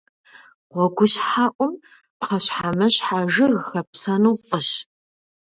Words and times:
Гъуэгущхьэӏум 0.71 1.73
пхъэщхьэмыщхьэ 2.19 3.19
жыг 3.33 3.53
хэпсэну 3.69 4.35
фӏыщ. 4.47 4.69